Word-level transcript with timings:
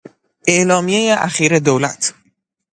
اعلامیهی 0.49 1.09
اخیر 1.11 1.59
دولت 1.59 2.13